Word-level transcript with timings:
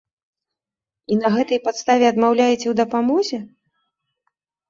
І 1.15 1.17
на 1.23 1.29
гэтай 1.35 1.59
падставе 1.67 2.05
адмаўляеце 2.13 2.63
ў 2.69 2.73
дапамозе? 2.81 3.39